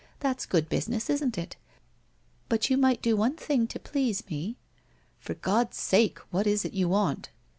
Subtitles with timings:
[0.19, 1.57] That's good business, isn't it?
[2.49, 4.55] But you might do one thing to please me.'
[5.17, 7.29] 1 For God's sake, what is it you want